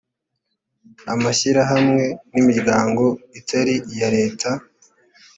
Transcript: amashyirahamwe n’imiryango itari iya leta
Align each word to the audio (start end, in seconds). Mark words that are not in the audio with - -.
amashyirahamwe 1.13 2.05
n’imiryango 2.31 3.03
itari 3.39 3.75
iya 3.93 4.09
leta 4.15 4.49